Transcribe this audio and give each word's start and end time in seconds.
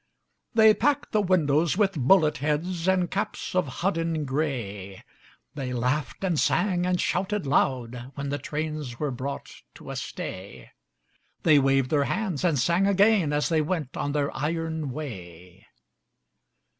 They 0.55 0.73
packed 0.73 1.11
the 1.11 1.21
windows 1.21 1.77
with 1.77 1.93
bullet 1.93 2.37
heads 2.39 2.87
And 2.87 3.11
caps 3.11 3.53
of 3.53 3.67
hodden 3.67 4.25
gray; 4.25 5.03
They 5.53 5.73
laughed 5.73 6.23
and 6.23 6.39
sang 6.39 6.87
and 6.87 6.99
shouted 6.99 7.45
loud 7.45 8.11
When 8.15 8.29
the 8.29 8.39
trains 8.39 8.97
were 8.99 9.11
brought 9.11 9.61
to 9.75 9.91
a 9.91 9.95
stay; 9.95 10.71
They 11.43 11.59
waved 11.59 11.91
their 11.91 12.05
hands 12.05 12.43
and 12.43 12.57
sang 12.57 12.87
again 12.87 13.31
As 13.31 13.49
they 13.49 13.61
went 13.61 13.95
on 13.95 14.13
their 14.13 14.35
iron 14.35 14.89
way. 14.89 15.67